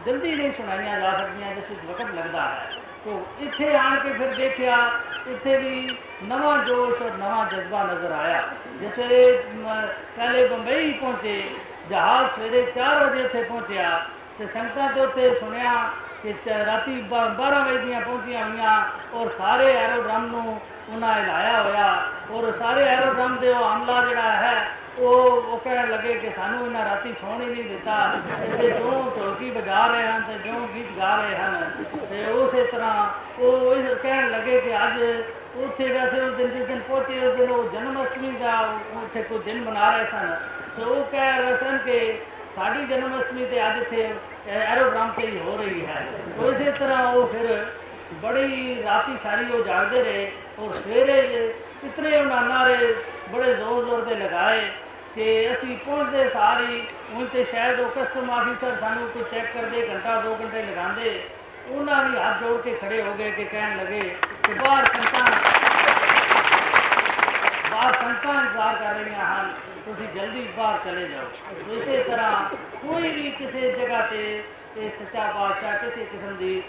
[0.05, 2.69] ਜਲਦੀ ਨਹੀਂ ਸੁਣਾਈਆਂ ਜਾ ਸਕਦੀਆਂ ਜਿਸ ਵਿੱਚ ਵਕਤ ਲੱਗਦਾ ਹੈ।
[3.05, 4.77] ਤੋ ਇੱਥੇ ਆਣ ਕੇ ਫਿਰ ਦੇਖਿਆ,
[5.27, 8.41] ਇੱਥੇ ਵੀ ਨਵਾਂ ਜੋਸ਼ ਔਰ ਨਵਾਂ ਜਜ਼ਬਾ ਨਜ਼ਰ ਆਇਆ
[8.79, 9.31] ਜਿਵੇਂ
[10.17, 11.43] ਪਹਿਲੇ ਬੰਬਈ ਪਹੁੰਚੇ,
[11.89, 13.99] ਜਹਾਜ਼ ਸਵੇਰੇ 4 ਵਜੇ ਇੱਥੇ ਪਹੁੰਚਿਆ
[14.39, 16.06] ਤੇ ਸੰਗਤਾਂ ਦੇ ਉੱਤੇ ਸੁਣਿਆ ਕਿ
[16.65, 22.83] ਰਾਤੀ 12 ਵਜੇ ਦੀਆਂ ਪਹੁੰਚੀਆਂ ਹੋਈਆਂ ਔਰ ਸਾਰੇ ਐਰੋਡਰਮ ਨੂੰ ਉਹਨਾਂ ਹਿਲਾਇਆ ਹੋਇਆ ਔਰ ਸਾਰੇ
[22.83, 24.67] ਐਰੋਡਰਮ ਦੇ ਉਹ ਹਮਲਾ ਜਿਹੜਾ ਹੈ,
[24.99, 28.21] ਉਹ ਉਹ ਕਹਿਣ ਲੱਗੇ ਕਿ ਸਾਨੂੰ ਇਹਨਾਂ ਰਾਤੀ ਸੌਣ ਹੀ ਨਹੀਂ ਦਿੱਤਾ।
[28.57, 31.71] ਤੇ ਜੋ ਢੋਲਕੀ ਵਜਾ ਰਹੇ ਹਨ ਤੇ ਜੋ ਗੀਤ ਗਾ ਰਹੇ ਹਨ?
[32.09, 35.03] ਤੇ ਉਸੇ ਤਰ੍ਹਾਂ ਉਹ ਇਸ ਕਹਿਣ ਲੱਗੇ ਕਿ ਅੱਜ
[35.63, 38.59] ਉੱਥੇ ਵੈਸੇ ਉਸ ਦਿਨ ਜਿਸ ਦਿਨ ਪਹੁੰਚੇ, ਉਸ ਦਿਨ ਉਹ ਜਨਮ ਅਸ਼ਟਮੀ ਦਾ
[39.03, 40.35] ਉੱਥੇ ਕੋਈ ਦਿਨ ਮਨਾ ਰਹੇ ਸਨ।
[40.77, 42.21] ਤੇ ਉਹ ਕਹਿ ਰਹੇ ਸਨ ਕਿ
[42.55, 44.13] ਸਾਡੀ ਜਨਮ ਅਸ਼ਟਮੀ ਤੇ ਅੱਜ ਇੱਥੇ
[44.49, 46.05] ਐਰੋਡਰਮ ਤੇ ਹੀ ਹੋ ਰਹੀ ਹੈ।
[46.37, 47.65] ਉਹ ਇਸੇ ਤਰ੍ਹਾਂ ਉਹ ਫਿਰ
[48.21, 51.17] ਬੜੀ ਰਾਤੀ ਸਾਰੀ ਉਹ ਜਾਗਦੇ ਰਹੇ ਔਰ ਸਵੇਰੇ
[51.85, 52.93] ਇਤਨੇ ਉਹਨਾਂ ਨਾਰੇ
[53.31, 54.61] ਬੜੇ ਜ਼ੋਰ ਜ਼ੋਰ ਦੇ ਲਗਾਏ
[55.15, 56.81] ਕਿ ਅਸੀਂ ਪਹੁੰਚਦੇ ਸਾਰੀ
[57.13, 61.19] ਹੁਣ ਤੇ ਸ਼ਾਇਦ ਉਹ ਕਸਟਮ ਆਫੀਸਰ ਸਾਨੂੰ ਕੋਈ ਚੈੱਕ ਕਰਦੇ, ਘੰਟਾ ਦੋ ਘੰਟੇ ਲਗਾਉਂਦੇ।
[61.69, 63.99] ਉਹਨਾਂ ਵੀ ਹੱਥ ਜੋੜ ਕੇ ਖੜੇ ਹੋ ਗਏ ਕਿ ਕਹਿਣ ਲੱਗੇ
[64.43, 65.25] ਕਿ ਬਾਹਰ ਸੰਤਾਂ
[67.71, 69.53] ਬਾਹਰ ਸੰਤਾਂ ਇੰਤਜ਼ਾਰ ਕਰ ਰਹੀਆਂ ਹਨ।
[69.87, 71.27] ਤੁਸੀਂ ਜਲਦੀ ਬਾਹਰ ਚਲੇ ਜਾਓ।
[71.73, 72.49] ਇਸੇ ਤਰ੍ਹਾਂ
[72.87, 74.43] ਕੋਈ ਵੀ ਕਿਸੇ ਜਗ੍ਹਾ ਤੇ
[74.77, 76.63] ਇਹ ਸੱਚਾ ਬਾਦਸ਼ਾਹ ਕਿਸੇ ਕਿਸਮ ਦੀ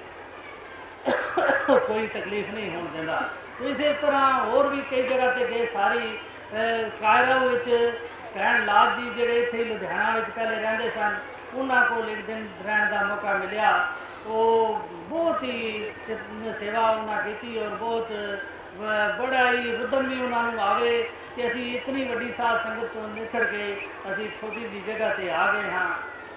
[1.87, 3.29] ਕੋਈ ਤਕਲੀਫ ਨਹੀਂ ਹੋਣ ਦਿੰਦਾ।
[3.61, 6.19] ਇਸੇ ਤਰ੍ਹਾਂ ਹੋਰ ਵੀ ਕਈ ਜਗ੍ਹਾ ਤੇ ਗਏ ਸਾਰੀ
[6.55, 7.93] ਅਹ, ਕਾਇਰਾ ਵਿੱਚ
[8.35, 11.17] ਕਹਿਣ ਲਾਲ ਜੀ ਜਿਹੜੇ ਇੱਥੇ ਲੁਧਿਆਣਾ ਵਿੱਚ ਪਹਿਲੇ ਰਹਿੰਦੇ ਸਨ
[11.55, 13.89] ਉਹਨਾਂ ਕੋਲ ਇੱਕ ਦਿਨ ਰਹਿਣ ਦਾ ਮੌਕਾ ਮਿਲਿਆ।
[14.27, 18.37] ਉਹ ਬਹੁਤ ਹੀ ਸ- ਸੇਵਾ ਉਹਨਾਂ ਕੀਤੀ ਔਰ ਬਹੁਤ ਅਹ,
[18.77, 23.45] ਬੜਾ ਹੀ ਉਦਮ ਵੀ ਉਹਨਾਂ ਨੂੰ ਆਵੇ ਕਿ ਅਸੀਂ ਇਤਨੀ ਵੱਡੀ ਸਾਧ ਸੰਗਤ ਤੋਂ ਨਿਖੜ
[23.45, 23.77] ਕੇ
[24.13, 25.89] ਅਸੀਂ ਛੋਟੀ ਜਿਹੀ ਜਗ੍ਹਾ ਤੇ ਆ ਗਏ ਹਾਂ।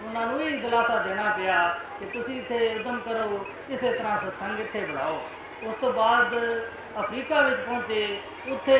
[0.05, 4.79] ਉਹਨਾਂ ਨੂੰ ਵੀ ਦਿਲਾਸਾ ਦੇਣਾ ਪਿਆ ਕਿ ਤੁਸੀਂ ਇੱਥੇ ਉਦਮ ਕਰੋ ਕਿਸੇ ਤਰ੍ਹਾਂ ਸਤਸੰਗ ਇੱਥੇ
[4.79, 5.21] ਬੁਲਾਓ
[5.63, 6.35] ਉਸ ਤੋਂ ਬਾਅਦ
[7.00, 8.19] ਅਫਰੀਕਾ ਵਿੱਚ ਪਹੁੰਚੇ।
[8.51, 8.77] ਉੱਥੇ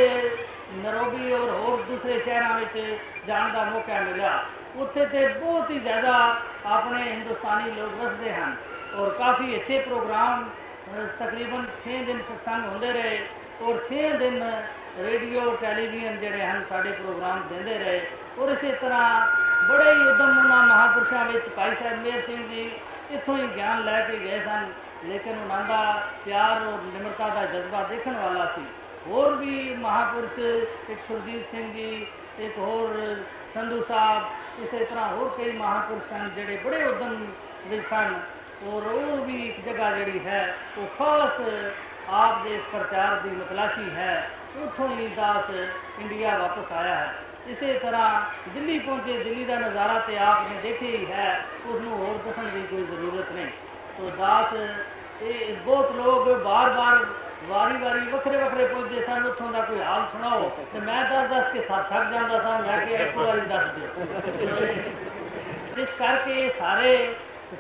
[0.74, 4.44] ਨਰੋਬੀ ਔਰ ਹੋਰ ਦੂਸਰੇ ਸ਼ਹਿਰਾਂ ਵਿੱਚ ਜਾਣ ਦਾ ਮੌਕਾ ਮਿਲਿਆ।
[4.76, 8.56] ਉੱਥੇ ਤੇ ਬਹੁਤ ਹੀ ਜ਼ਿਆਦਾ ਆਪਣੇ ਹਿੰਦੁਸਤਾਨੀ ਲੋਕ ਵਸਦੇ ਹਨ
[8.96, 13.28] ਔਰ ਕਾਫੀ ਅੱਛੇ ਪ੍ਰੋਗਰਾਮ ਅ, ਤਕਰੀਬਨ 6 ਦਿਨ ਸਤਸੰਗ ਹੁੰਦੇ ਰਹੇ।
[13.62, 14.44] ਔਰ 6 ਦਿਨ
[15.00, 18.02] ਰੇਡੀਓ, ਟੈਲੀਵਿਜ਼ਨ ਜਿਹੜੇ ਹਨ, ਸਾਡੇ ਪ੍ਰੋਗਰਾਮ ਦਿੰਦੇ ਰਹੇ।
[18.40, 19.28] ਔਰ ਇਸੇ ਤਰ੍ਹਾਂ
[19.68, 22.70] ਬੜੇ ਹੀ ਉਦਮ ਉਹਨਾਂ ਮਹਾਪੁਰਸ਼ਾਂ ਵਿੱਚ ਭਾਈ ਸਾਹਿਬ ਮੇਰ ਸਿੰਘ ਜੀ
[23.12, 24.72] ਇੱਥੋਂ ਹੀ ਗਿਆਨ ਲੈ ਕੇ ਗਏ ਸਨ।
[25.06, 28.66] ਲੇਕਿਨ ਉਹਨਾਂ ਦਾ ਪਿਆਰ ਔਰ ਨਿਮਰਤਾ ਦਾ ਜਜ਼ਬਾ ਦੇਖਣ ਵਾਲਾ ਸੀ।
[29.08, 30.40] ਹੋਰ ਵੀ ਮਹਾਪੁਰਸ਼,
[30.90, 32.08] ਇੱਕ ਸੁਰਜੀਤ ਸਿੰਘ ਜੀ,
[32.40, 33.16] ਇੱਕ ਹੋਰ
[33.54, 34.24] ਸੰਧੂ ਸਾਹਿਬ,
[34.64, 37.26] ਇਸੇ ਤਰ੍ਹਾਂ ਹੋਰ ਕਈ ਮਹਾਪੁਰਸ਼ ਹਨ ਜਿਹੜੇ ਬੜੇ ਉਦਮ
[37.68, 38.14] ਵਿੱਚ ਸਨ
[38.68, 41.42] ਔਰ ਉਹ ਵੀ ਇੱਕ ਜਗ੍ਹਾ ਜਿਹੜੀ ਹੈ, ਉਹ ਖਾਸ
[42.12, 44.30] ਆਪ ਦੇ ਇਸ ਪ੍ਰਚਾਰ ਦੀ ਮਤਲਾਸ਼ੀ ਹੈ,
[44.64, 45.54] ਉੱਥੋਂ ਹੀ ਦਾਸ
[46.00, 47.14] ਇੰਡੀਆ ਵਾਪਸ ਆਇਆ ਹੈ।
[47.48, 51.98] ਇਸੇ ਤਰ੍ਹਾਂ ਦਿੱਲੀ ਪਹੁੰਚੇ, ਦਿੱਲੀ ਦਾ ਨਜ਼ਾਰਾ ਤੇ ਆਪ ਨੇ ਦੇਖਿਆ ਹੀ ਹੈ ਉਸ ਨੂੰ
[51.98, 53.48] ਹੋਰ ਦੱਸਣ ਦੀ ਕੋਈ ਜ਼ਰੂਰਤ ਨਹੀਂ।
[53.98, 54.56] ਤੋ ਦਾਸ,
[55.22, 57.06] ਇਹ ਬਹੁਤ ਲੋਕ ਬਾਰ-ਬਾਰ,
[57.44, 62.10] ਵਾਰੀ-ਵਾਰੀ, ਵੱਖਰੇ-ਵੱਖਰੇ ਪੁੱਛਦੇ ਸਨ, ਉੱਥੋਂ ਦਾ ਕੋਈ ਹਾਲ ਸੁਣਾਓ। ਤੇ ਮੈਂ ਦੱਸ-ਦੱਸ ਕੇ ਸੱਤ ਥੱਕ
[62.10, 64.06] ਜਾਂਦਾ ਸਾਂ, ਮੈਂ ਕਿ ਇੱਕ ਵਾਰੀ ਦੱਸ ਦਿਓ।
[65.78, 67.16] ਇਸ ਕਰਕੇ ਸਾਰੇ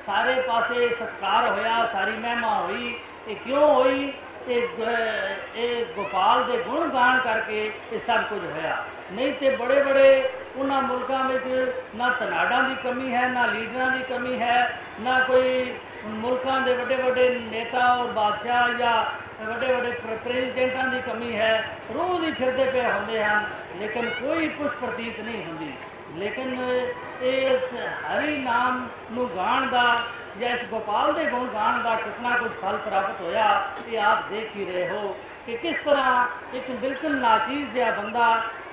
[0.06, 4.14] ਸਾਰੇ ਪਾਸੇ ਸਤਕਾਰ ਹੋਇਆ, ਸਾਰੀ ਮਹਿਮਾ ਹੋਈ। ਇਹ ਕਿਉਂ ਹੋਈ?
[4.48, 9.84] ਇਹ ਗ- ਇਹ ਗੋਪਾਲ ਦੇ ਗੁਣ ਗਾਣ ਕਰਕੇ ਇਹ ਸਭ ਕੁਝ ਹੋਇਆ। ਨਹੀਂ ਤੇ ਬੜੇ
[9.84, 15.20] ਬੜੇ ਉਹਨਾਂ ਮੁਲਕਾਂ ਵਿੱਚ ਨਾ ਤਨਾੜਾਂ ਦੀ ਕਮੀ ਹੈ, ਨਾ ਲੀਡਰਾਂ ਦੀ ਕਮੀ ਹੈ, ਨਾ
[15.20, 15.74] ਕੋਈ
[16.06, 19.04] ਮੁਲਕਾਂ ਦੇ ਵੱਡੇ ਵੱਡੇ ਨੇਤਾ ਔਰ ਬਾਦਸ਼ਾਹ ਜਾਂ
[19.46, 23.46] ਵੱਡੇ ਵੱਡੇ ਪ੍ਰ- ਪ੍ਰੈਜ਼ੀਡੈਂਟਾਂ ਦੀ ਕਮੀ ਹੈ ਰੋਜ਼ ਹੀ ਫਿਰਦੇ ਪਏ ਹੁੰਦੇ ਹਨ,
[23.80, 25.74] ਲੇਕਿਨ ਕੋਈ ਕੁਛ ਪ੍ਰਤੀਤ ਨਹੀਂ ਹੁੰਦੀ।
[26.16, 26.60] ਲੇਕਿਨ
[27.22, 30.04] ਇਸ ਹਰੀ ਨਾਮ ਨੂੰ ਗਾਣ ਦਾ
[30.40, 33.46] ਜਾਂ ਇਸ ਗੋਪਾਲ ਦੇ ਗੁਣ ਗਾਣ ਦਾ ਕਿਤਨਾ ਕੁਝ ਫਲ ਪ੍ਰਾਪਤ ਹੋਇਆ
[33.88, 38.26] ਇਹ ਆਪ ਦੇਖ ਹੀ ਰਹੇ ਹੋ ਕਿ ਕਿਸ ਤਰ੍ਹਾਂ ਇੱਕ ਬਿਲਕੁਲ ਨਾਚੀਜ਼ ਜਿਹਾ ਬੰਦਾ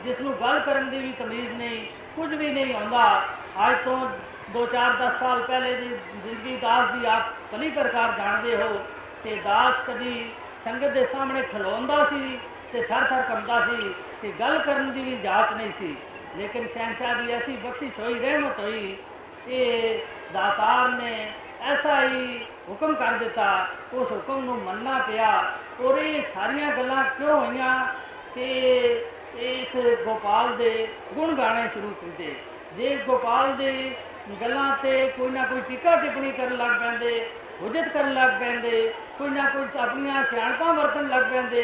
[0.05, 1.87] ਜਿਸ ਨੂੰ ਗੱਲ ਕਰਨ ਦੀ ਵੀ ਤਮੀਜ਼ ਨਹੀਂ,
[2.17, 3.23] ਕੁਝ ਵੀ ਨਹੀਂ ਆਉਂਦਾ,
[3.69, 3.99] ਅੱਜ ਤੋਂ
[4.55, 5.89] 2-4 10 ਸਾਲ ਪਹਿਲੇ ਦੀ
[6.25, 8.69] ਜ਼ਿੰਦਗੀ ਦਾਸ ਦੀ ਆਪ ਭਲੀ ਪ੍ਰਕਾਰ ਜਾਣਦੇ ਹੋ
[9.25, 10.31] ਕਿ ਦਾਸ ਕਦੀ
[10.65, 12.39] ਸੰਗਤ ਦੇ ਸਾਹਮਣੇ ਖਲੋਂਦਾ ਸੀ
[12.73, 15.97] ਤੇ ਥਰ ਥਰ ਕੰਬਦਾ ਸੀ ਤੇ ਗੱਲ ਕਰਨ ਦੀ ਵੀ ਜਾਚ ਨਹੀਂ ਸੀ।
[16.37, 18.97] ਲੇਕਿਨ ਸ਼ਹਿਨशाह ਦੀ ਐਸੀ ਬਖਸ਼ਿਸ਼ ਹੋਈ, ਰਹਿਮਤ ਹੋਈ,
[19.49, 19.99] ਇਹ
[20.33, 21.33] ਦਾਤਾਰ ਨੇ
[21.65, 22.39] ਐਸਾ ਹੀ
[22.69, 23.47] ਹੁਕਮ ਕਰ ਦਿੱਤਾ
[23.93, 25.31] ਉਸ ਹੁਕਮ ਨੂੰ ਮੰਨਣਾ ਪਿਆ
[25.85, 27.73] ਔਰ ਇਹ ਸਾਰੀਆਂ ਗੱਲਾਂ ਕਿਉਂ ਹੋਈਆਂ
[28.35, 28.45] ਕਿ
[29.41, 32.35] ਇਸ ਗੋਪਾਲ ਦੇ ਗੁਣ ਗਾਣੇ ਸ਼ੁਰੂ ਕੀਤੇ
[32.77, 33.73] ਜੇ ਗੋਪਾਲ ਦੇ
[34.43, 37.29] ਗੱਲਾਂ ਤੇ ਕੋਈ ਨਾ ਕੋਈ ਟੀਕਾ ਟਿੱਪਣੀ ਕਰਨ ਲੱਗ ਪੈਂਦੇ
[37.63, 41.63] ਹੁਜਤ ਕਰਨ ਲੱਗ ਪੈਂਦੇ ਕੋਈ ਨਾ ਕੋਈ ਆਪਣੀਆਂ ਸਿਆਣਪਾਂ ਵਰਤਣ ਲੱਗ ਪੈਂਦੇ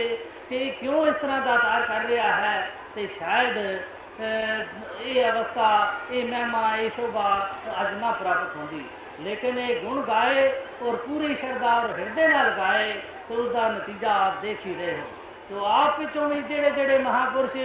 [0.49, 6.25] ਕਿ ਕਿਉਂ ਇਸ ਤਰ੍ਹਾਂ ਦਾ ਤਾਰ ਕਰ ਰਿਹਾ ਹੈ ਤੇ ਸ਼ਾਇਦ ਅਹ, ਇਹ ਅਵਸਥਾ ਇਹ
[6.25, 7.49] ਮਹਿਮਾ ਇਹ ਸ਼ੋਭਾ
[7.81, 8.85] ਅੱਜ ਨਾ ਪ੍ਰਾਪਤ ਹੁੰਦੀ
[9.21, 10.49] ਲੇਕਿਨ ਇਹ ਗੁਣ ਗਾਏ
[10.83, 12.93] ਔਰ ਪੂਰੀ ਸ਼ਰਧਾ ਔਰ ਹਿਰਦੇ ਨਾਲ ਗਾਏ
[13.29, 15.05] ਤੇ ਉਸ ਦਾ ਨਤੀਜਾ ਆਪ ਦੇਖ ਹੀ ਰਹੇ ਹੋ
[15.51, 17.57] ਤੋ ਆਪ ਵਿੱਚੋਂ ਵੀ ਜਿਹੜੇ ਜਿਹੜੇ ਮਹਾਪੁਰਸ਼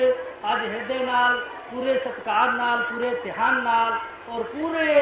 [0.46, 1.40] ਅੱਜ ਹਿਰਦੇ ਨਾਲ
[1.72, 3.98] ਪੂਰੇ ਸਤਕਾਰ ਨਾਲ ਪੂਰੇ ਧਿਆਨ ਨਾਲ
[4.30, 4.96] ਔਰ ਪੂਰੇ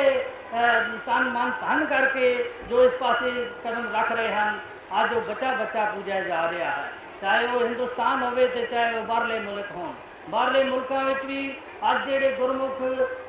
[0.53, 2.33] ਅਹ, ਤਨ ਮਨ ਧਨ ਕਰਕੇ
[2.69, 3.31] ਜੋ ਇਸ ਪਾਸੇ
[3.63, 4.59] ਕਦਮ ਰੱਖ ਰਹੇ ਹਨ
[5.01, 6.89] ਅੱਜ ਉਹ ਬੱਚਾ ਬੱਚਾ ਪੂਜਿਆ ਜਾ ਰਿਹਾ ਹੈ
[7.21, 9.91] ਚਾਹੇ ਉਹ ਹਿੰਦੁਸਤਾਨ ਹੋਵੇ ਤੇ ਚਾਹੇ ਉਹ ਬਾਹਰਲੇ ਮੁਲਕ ਹੋਣ
[10.29, 11.49] ਬਾਹਰਲੇ ਮੁਲਕਾਂ ਵਿੱਚ ਵੀ
[11.91, 12.81] ਅੱਜ ਜਿਹੜੇ ਗੁਰਮੁਖ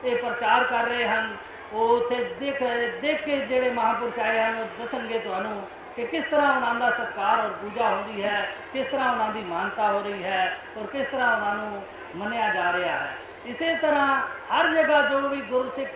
[0.04, 1.36] ਇਹ ਪ੍ਰਚਾਰ ਕਰ ਰਹੇ ਹਨ
[1.72, 2.62] ਉਹ ਉੱਥੇ ਦੇਖ
[3.00, 7.38] ਦੇਖ ਕੇ ਜਿਹੜੇ ਮਹਾਪੁਰਸ਼ ਆਏ ਹਨ, ਉਹ ਦੱਸਣਗੇ ਤੁਹਾਨੂੰ ਕਿ ਕਿਸ ਤਰ੍ਹਾਂ ਉਹਨਾਂ ਦਾ ਸਤਕਾਰ
[7.38, 11.36] ਔਰ ਪੂਜਾ ਹੁੰਦੀ ਹੈ, ਕਿਸ ਤਰ੍ਹਾਂ ਉਹਨਾਂ ਦੀ ਮਾਨਤਾ ਹੋ ਰਹੀ ਹੈ ਔਰ ਕਿਸ ਤਰ੍ਹਾਂ
[11.36, 11.82] ਉਹਨਾਂ ਨੂੰ
[12.16, 15.92] ਮੰਨਿਆ ਜਾ ਰਿਹਾ ਹੈ। ਇਸੇ ਤਰ੍ਹਾਂ ਹਰ ਜਗ੍ਹਾ ਜੋ ਵੀ ਗੁਰਸਿੱਖ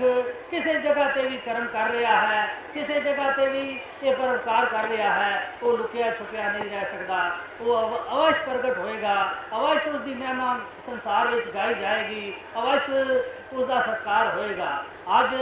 [0.51, 4.89] ਕਿਸੇ ਜਗ੍ਹਾ ਤੇ ਵੀ ਕਰਮ ਕਰ ਰਿਹਾ ਹੈ, ਕਿਸੇ ਜਗ੍ਹਾ ਤੇ ਵੀ ਇਹ ਪਰਉਪਕਾਰ ਕਰ
[4.89, 7.31] ਰਿਹਾ ਹੈ, ਉਹ ਲੁਕਿਆ ਛੁਪਿਆ ਨਹੀਂ ਰਹਿ ਸਕਦਾ,
[7.61, 12.91] ਉਹ ਅਵ- ਅਵਸ਼ ਪ੍ਰਗਟ ਹੋਏਗਾ, ਅਵਸ਼ ਉਸ ਦੀ ਮਹਿਮਾ ਸੰਸਾਰ ਵਿੱਚ ਗਾਈ ਜਾਏਗੀ, ਅਵਸ਼
[13.53, 14.85] ਉਸ ਦਾ ਸਤਿਕਾਰ ਹੋਏਗਾ।
[15.21, 15.35] ਅੱਜ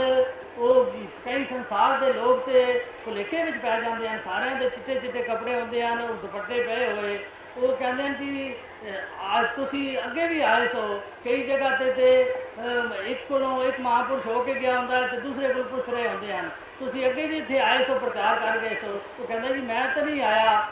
[0.57, 0.85] ਉਹ
[1.25, 5.61] ਕਈ ਸੰਸਾਰ ਦੇ ਲੋਕ ਤੇ ਭੁਲੇਖੇ ਵਿੱਚ ਪੈ ਜਾਂਦੇ ਹਨ, ਸਾਰਿਆਂ ਦੇ ਚਿੱਟੇ ਚਿੱਟੇ ਕੱਪੜੇ
[5.61, 7.19] ਹੁੰਦੇ ਹਨ, ਉਹ ਦੁਪੱਟੇ ਪਏ ਹੋਏ
[7.57, 8.55] ਉਹ ਕਹਿੰਦੇ ਹਨ ਕਿ
[8.85, 13.79] ਅਹ, ਅੱਜ ਤੁਸੀਂ ਅੱਗੇ ਵੀ ਆਏ ਸੋ ਕਈ ਜਗ੍ਹਾ ਤੇ ਤੇ ਅਮ, ਇੱਕ ਕੋਲੋਂ ਇੱਕ
[13.79, 17.27] ਮਹਾਂਪੁਰਸ਼ ਹੋ ਕੇ ਗਿਆ ਹੁੰਦਾ ਹੈ ਤੇ ਦੂਸਰੇ ਕੋਲ ਪੁੱਛ ਰਹੇ ਹੁੰਦੇ ਹਨ। ਤੁਸੀਂ ਅੱਗੇ
[17.27, 20.67] ਵੀ ਇੱਥੇ ਆਏ ਸੋ ਪ੍ਰਚਾਰ ਕਰ ਗਏ ਸੋ ਉਹ ਕਹਿੰਦਾ ਜੀ ਮੈਂ ਤਾਂ ਨਹੀਂ ਆਇਆ।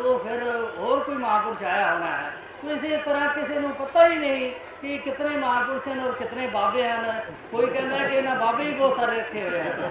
[0.00, 0.42] ਉਹ ਫਿਰ
[0.78, 4.98] ਹੋਰ ਕੋਈ ਮਹਾਂਪੁਰਸ਼ ਆਇਆ ਹੋਣਾ ਹੈ। ਤੋ ਇਸੇ ਤਰ੍ਹਾਂ ਕਿਸੇ ਨੂੰ ਪਤਾ ਹੀ ਨਹੀਂ ਕਿ
[4.98, 7.20] ਕਿਤਨੇ ਮਹਾਂਪੁਰਸ਼ ਹਨ ਔਰ ਕਿਤਨੇ ਬਾਬੇ ਹਨ।
[7.52, 9.90] ਕੋਈ ਕਹਿੰਦਾ ਹੈ ਕਿ ਇਹਨਾਂ ਬਾਬੇ ਹੀ ਬਹੁਤ ਸਾਰੇ ਰੱਖੇ ਹੋਏ ਹਨ।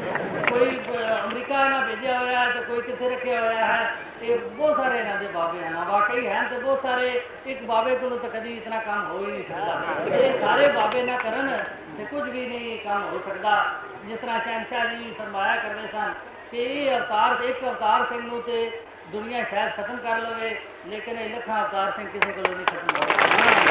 [0.50, 4.77] ਕੋਈ ਅਹ, ਅਮਰੀਕਾ ਇਹਨਾਂ ਭੇਜਿਆ ਹੋਇਆ ਹੈ ਤੇ ਕੋਈ ਕਿੱਥੇ ਰੱਖਿਆ ਹੋਇਆ ਹੈ। ਇਹ ਬਹੁਤ
[4.77, 8.57] ਸਾਰੇ ਇਹਨਾਂ ਦੇ ਬਾਬੇ ਹਨ। ਵਾਕਈ ਹਨ ਤੇ ਬਹੁਤ ਸਾਰੇ ਇੱਕ ਬਾਬੇ ਕੋਲੋਂ ਤਾਂ ਕਦੀ
[8.57, 11.63] ਇਤਨਾ ਕੰਮ ਹੋ ਹੀ ਨਹੀਂ ਸਕਦਾ। ਇਹ ਸਾਰੇ ਬਾਬੇ ਨਾ ਕਰਨ
[11.98, 13.65] ਤੇ ਕੁਝ ਵੀ ਨਹੀਂ ਕੰਮ ਹੋ ਸਕਦਾ।
[14.05, 16.13] ਜਿਸ ਤਰ੍ਹਾਂ ਸ਼ਹਿਨਸ਼ਾਹ ਜੀ ਫਰਮਾਇਆ ਕਰਦੇ ਸਨ
[16.51, 18.81] ਕਿ ਇਹ ਅਵਤਾਰ ਇੱਕ ਅਵਤਾਰ ਸਿੰਘ ਨੂੰ ਤੇ
[19.12, 23.01] ਦੁਨੀਆ ਸ਼ਾਇਦ ਖਤਮ ਕਰ ਲਵੇ ਲੇਕਿਨ ਇਹ ਲੱਖਾਂ ਅਵਤਾਰ ਸਿੰਘ ਕਿਸੇ ਕੋਲੋਂ ਨਹੀਂ ਖਤਮ ਹੋ
[23.01, 23.70] ਸਕਦਾ। ਤੋ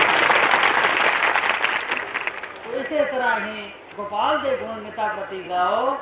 [2.74, 5.98] ਇਸੇ ਤਰ੍ਹਾਂ ਹੀ ਗੋਪਾਲ ਦੇ ਗੁਣ ਮਿਤਾ ਪ੍ਰਤੀ ਗਾਓ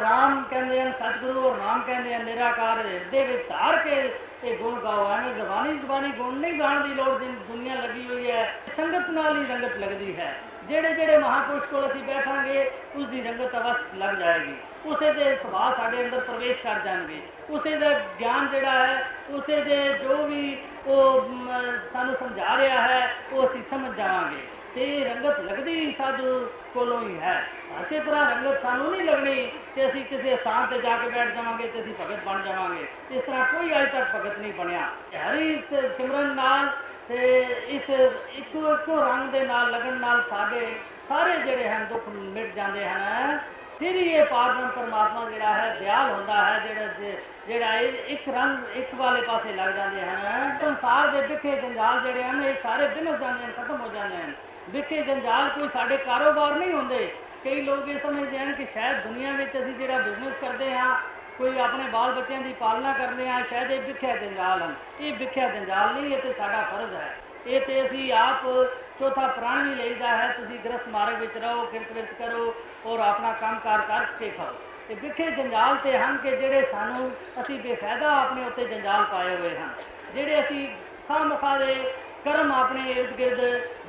[0.00, 4.80] ਰਾਮ ਕਹਿੰਦੇ ਹਨ ਸਤਿਗੁਰੂ ਔਰ ਨਾਮ ਕਹਿੰਦੇ ਹਨ ਨਿਰਾਕਾਰ ਹਿਰਦੇ ਵਿੱਚ ਧਾਰ ਕੇ ਇਹ ਗੁਣ
[4.80, 9.10] ਗਾਓ। ਐਵੇਂ ਜ਼ਬਾਨੀ ਜ਼ਬਾਨੀ ਗੁਣ ਨਹੀਂ ਗਾਉਣ ਦੀ ਲੋੜ ਜਿਨ ਦੁਨੀਆ ਲੱਗੀ ਹੋਈ ਹੈ। ਸੰਗਤ
[9.10, 10.34] ਨਾਲ ਹੀ ਰੰਗਤ ਲੱਗਦੀ ਹੈ।
[10.68, 14.54] ਜਿਹੜੇ ਜਿਹੜੇ ਮਹਾਂਪੁਰਸ਼ ਕੋਲ ਅਸੀਂ ਬੈਠਾਂਗੇ ਉਸ ਦੀ ਰੰਗਤ ਅਵਸਥ ਲੱਗ ਜਾਏਗੀ।
[14.86, 19.98] ਉਸੇ ਦੇ ਸੁਭਾਅ ਸਾਡੇ ਅੰਦਰ ਪ੍ਰਵੇਸ਼ ਕਰ ਜਾਣਗੇ। ਉਸੇ ਦਾ ਗਿਆਨ ਜਿਹੜਾ ਹੈ ਉਸੇ ਦੇ
[20.02, 21.62] ਜੋ ਵੀ ਉਹ ਮ,
[21.92, 27.20] ਸਾਨੂੰ ਸਮਝਾ ਰਿਹਾ ਹੈ ਉਹ ਅਸੀਂ ਸਮਝ ਜਾਵਾਂਗੇ। ਤੇ ਇਹ ਰੰਗਤ ਲੱਗਦੀ ਸਾਧੂ ਕੋਲੋਂ ਹੀ
[27.20, 27.48] ਹੈ।
[27.80, 31.68] ਇਸੇ ਤਰ੍ਹਾਂ ਰੰਗਤ ਸਾਨੂੰ ਨਹੀਂ ਲੱਗਣੀ ਤੇ ਅਸੀਂ ਕਿਸੇ ਸਥਾਨ ਤੇ ਜਾ ਕੇ ਬੈਠ ਜਾਵਾਂਗੇ
[31.68, 34.90] ਤੇ ਅਸੀਂ ਭਗਤ ਬਣ ਜਾਵਾਂਗੇ। ਇਸ ਤਰ੍ਹਾਂ ਕੋਈ ਅਜੇ ਤੱਕ ਭਗਤ ਨਹੀਂ ਬਣਿਆ।
[35.30, 36.68] ਹਰੀ ਸ- ਸਿਮਰਨ ਨਾਲ
[37.08, 37.90] ਤੇ ਇਸ
[38.30, 40.76] ਇੱਕੋ ਇੱਕੋ ਰੰਗ ਦੇ ਨਾਲ ਲੱਗਣ ਨਾਲ ਸਾਡੇ
[41.08, 43.38] ਸਾਰੇ ਜਿਹੜੇ ਹਨ ਦੁੱਖ ਮਿਟ ਜਾਂਦੇ ਹਨ।
[43.78, 48.28] ਫਿਰ ਹੀ ਇਹ ਪਾਰਬ੍ਰਹਮ ਪਰਮਾਤਮਾ ਜਿਹੜਾ ਹੈ, ਦਿਆਲ ਹੁੰਦਾ ਹੈ, ਜਿਹੜਾ ਜੇ- ਜਿਹੜਾ ਇਹ ਇੱਕ
[48.28, 52.88] ਰੰਗ ਇੱਕ ਵਾਲੇ ਪਾਸੇ ਲੱਗ ਜਾਂਦੇ ਹਨ। ਸੰਸਾਰ ਦੇ ਵਿਖੇ ਜੰਜਾਲ ਜਿਹੜੇ ਹਨ, ਇਹ ਸਾਰੇ
[52.88, 54.32] ਦਿਨ ਜਾਂਦੇ ਹਨ, ਖਤਮ ਹੋ ਜਾਂਦੇ ਹਨ।
[54.68, 57.14] ਵਿਖੇ ਜੰਜਾਲ ਕੋਈ ਸਾਡੇ ਕਾਰੋਬਾਰ ਨਹੀਂ ਹੁੰਦੇ।
[57.44, 61.00] ਕਈ ਲੋਕ ਇਹ ਸਮਝਦੇ ਹਨ ਕਿ ਸ਼ਾਇਦ ਦੁਨੀਆ ਵਿੱਚ ਅਸੀਂ ਜਿਹੜਾ ਬਿਜ਼ਨਸ ਕਰਦੇ ਹਾਂ,
[61.38, 65.48] ਕੋਈ ਆਪਣੇ ਬਾਲ ਬੱਚਿਆਂ ਦੀ ਪਾਲਣਾ ਕਰਦੇ ਹਾਂ, ਸ਼ਾਇਦ ਇਹ ਵਿਖਿਆ ਜੰਜਾਲ ਹਨ। ਇਹ ਵਿਖਿਆ
[65.48, 68.42] ਜੰਜਾਲ ਨਹੀਂ, ਇਹ ਤੇ ਸਾਡਾ ਫਰਜ਼ ਹੈ। ਇਹ ਤੇ ਅਸੀਂ ਆਪ
[69.00, 72.54] ਚੌਥਾ ਪ੍ਰਾਣ ਵੀ ਲਈਦਾ ਹੈ। ਤੁਸੀਂ ਗ੍ਰਸਤ ਮਾਰਗ ਵਿੱਚ ਰਹੋ, ਕਿਰਤ ਵਿੱਚ ਕਰੋ
[72.86, 74.54] ਔਰ ਆਪਣਾ ਕੰਮਕਾਰ ਕਰਕੇ ਖਾਓ।
[74.88, 79.58] ਤੇ ਵਿਖੇ ਜੰਜਾਲ ਤੇ ਹਨ ਕਿ ਜਿਹੜੇ ਸਾਨੂੰ ਅਸੀਂ ਬੇਫਾਇਦਾ ਆਪਣੇ ਉੱਤੇ ਜੰਜਾਲ ਪਾਏ ਹੋਏ
[79.58, 79.68] ਹਨ।
[80.14, 80.68] ਜਿਹੜੇ ਅਸੀਂ
[81.08, 83.40] ਖਾਮਖਾ ਦੇ ਕਰਮ ਆਪਣੇ ਇਰਦ ਗਿਰਦ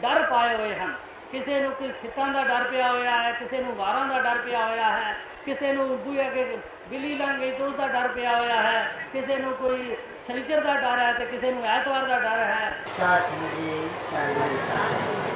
[0.01, 0.93] ਡਰ ਪਾਏ ਹੋਏ ਹਨ।
[1.31, 4.65] ਕਿਸੇ ਨੂੰ ਕੋਈ ਖਿੱਤਾਂ ਦਾ ਡਰ ਪਿਆ ਹੋਇਆ ਹੈ, ਕਿਸੇ ਨੂੰ ਵਾਰਾਂ ਦਾ ਡਰ ਪਿਆ
[4.65, 5.15] ਹੋਇਆ ਹੈ,
[5.45, 6.57] ਕਿਸੇ ਨੂੰ ਬੂਹੇ ਅੱਗੇ
[6.89, 9.95] ਬਿੱਲੀ ਲੰਘ ਗਈ ਤਾਂ ਉਸ ਦਾ ਡਰ ਪਿਆ ਹੋਇਆ ਹੈ, ਕਿਸੇ ਨੂੰ ਕੋਈ
[10.27, 15.30] ਸ਼ਨੀਚਰ ਦਾ ਡਰ ਹੈ ਤੇ ਕਿਸੇ ਨੂੰ ਐਤਵਾਰ ਦਾ ਡਰ ਹੈ। ਸਾਥ ਮੁਝੇ ਚਾਹੀਏ